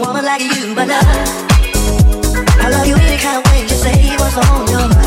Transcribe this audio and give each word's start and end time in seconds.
woman 0.00 0.24
like 0.24 0.40
you, 0.40 0.74
but 0.74 0.88
love. 0.88 1.04
I 2.62 2.68
love 2.70 2.86
you 2.86 2.96
any 2.96 3.18
kind 3.18 3.44
of 3.44 3.52
way. 3.52 3.62
you 3.62 3.68
say 3.68 4.16
what's 4.16 4.36
on 4.36 4.68
your 4.68 4.88
mind. 4.88 4.99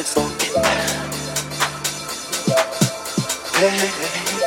It's 0.00 0.14
funk 0.14 0.32
it. 0.40 0.56
Hey, 3.54 3.68
hey, 3.68 3.86
hey. 3.86 4.39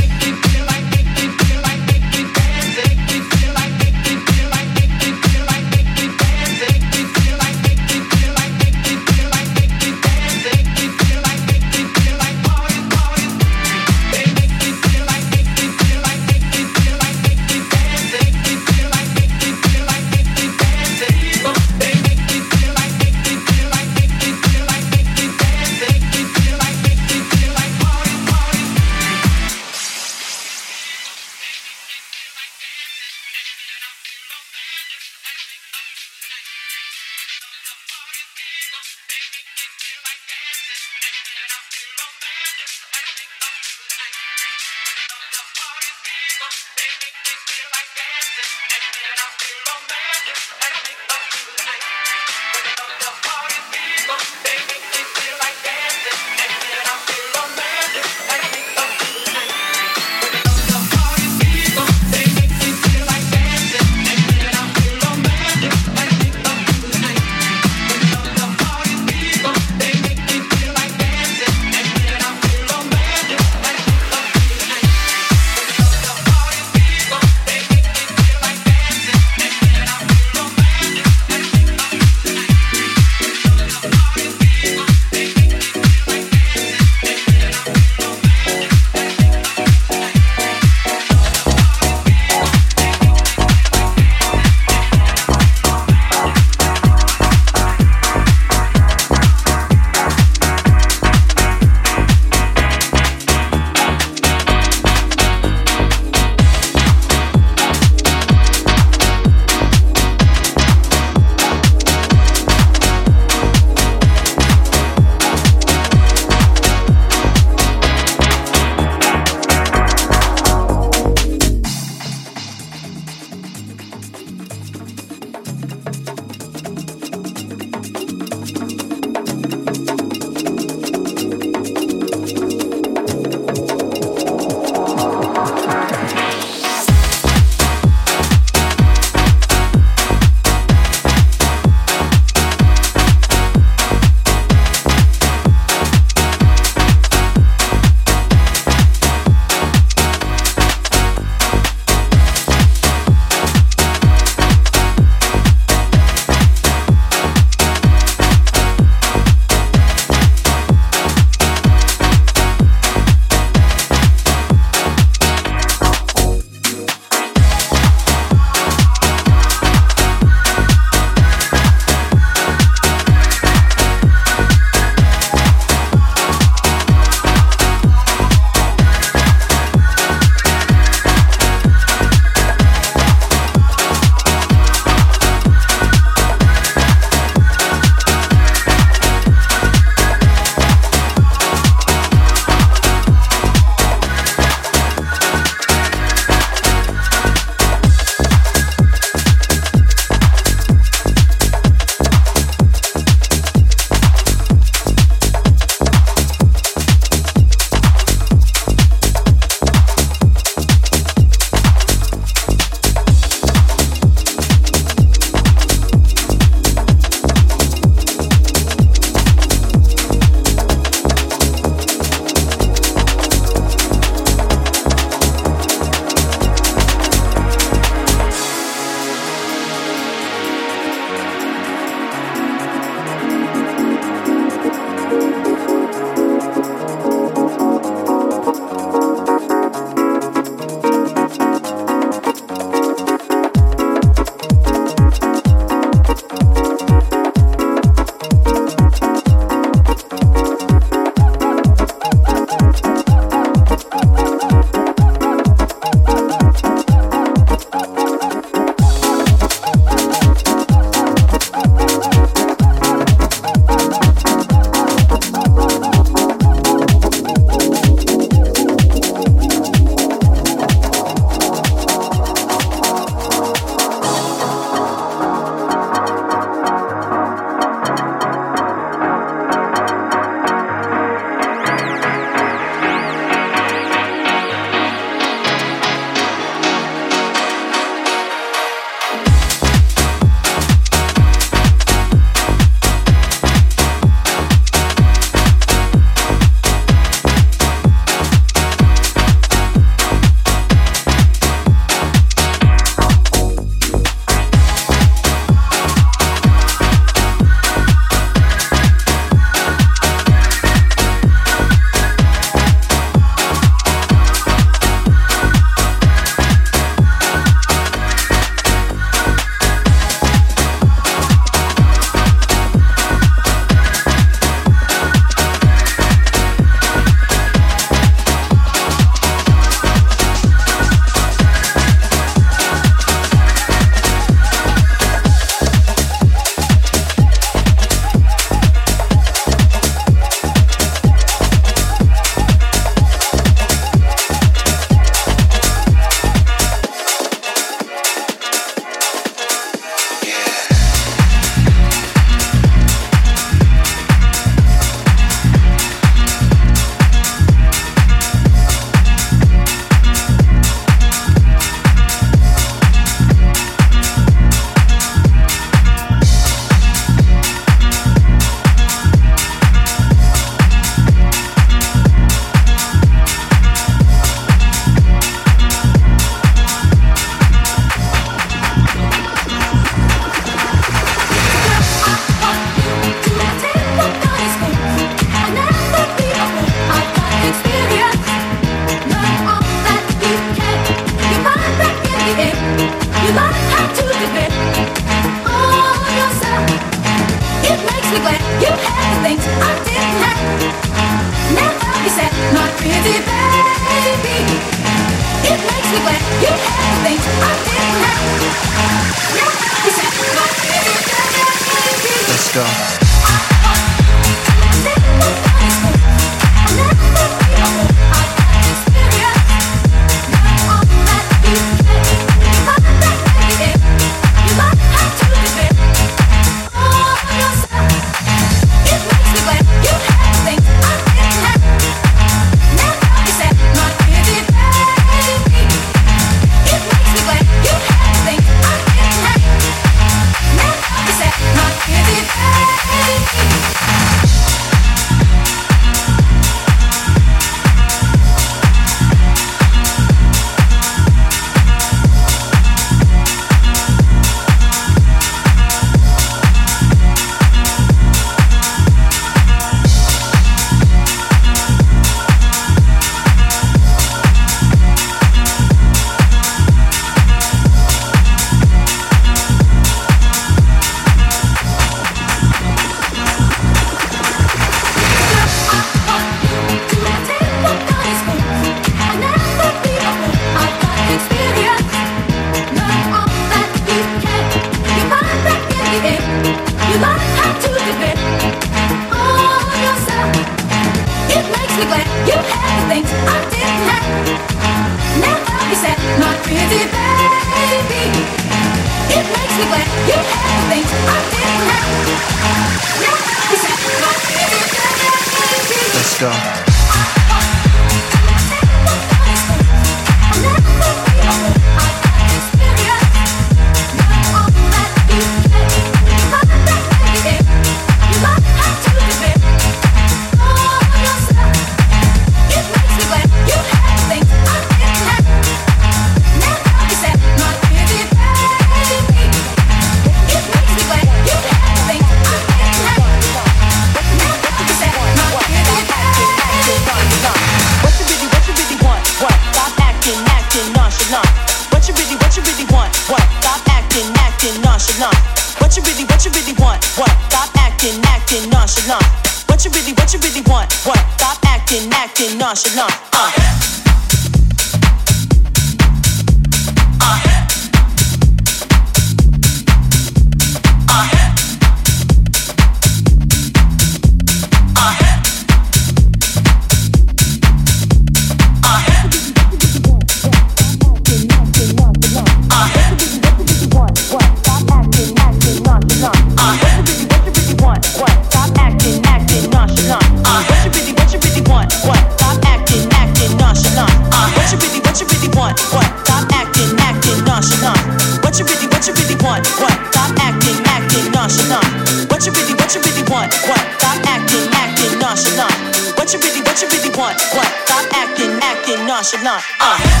should 599.03 599.23
not. 599.23 599.43
Uh. 599.59 600.00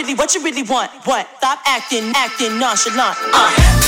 really, 0.00 0.14
what 0.14 0.34
you 0.34 0.42
really 0.42 0.62
want? 0.62 0.90
What? 1.04 1.28
Stop 1.38 1.60
acting, 1.66 2.12
acting 2.14 2.58
nonchalant. 2.58 3.16
Uh. 3.34 3.79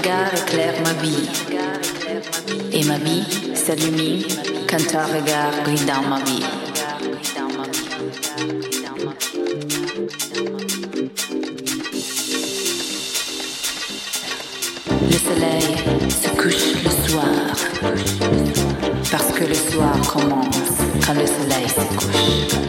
Regard 0.00 0.32
éclaire 0.34 0.74
ma 0.84 0.92
vie 1.02 1.28
et 2.72 2.84
ma 2.84 2.96
vie 2.98 3.24
s'allumine 3.54 4.24
quand 4.68 4.78
ton 4.78 5.04
regard 5.14 5.52
brille 5.64 5.84
dans 5.84 6.02
ma 6.08 6.18
vie. 6.24 6.44
Le 15.10 15.18
soleil 15.18 15.76
se 16.08 16.28
couche 16.40 16.82
le 16.82 17.08
soir 17.08 17.56
parce 19.10 19.32
que 19.32 19.44
le 19.44 19.54
soir 19.54 20.00
commence 20.00 20.78
quand 21.04 21.14
le 21.14 21.26
soleil 21.26 21.68
se 21.68 21.96
couche. 21.96 22.59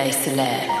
Soleil 0.00 0.12
se 0.12 0.30
lève. 0.30 0.79